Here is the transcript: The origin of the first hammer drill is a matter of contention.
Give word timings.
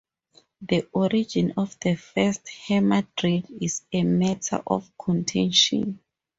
The 0.63 0.87
origin 0.93 1.53
of 1.57 1.79
the 1.79 1.93
first 1.93 2.49
hammer 2.49 3.03
drill 3.15 3.43
is 3.61 3.83
a 3.93 4.01
matter 4.01 4.63
of 4.65 4.91
contention. 4.97 5.99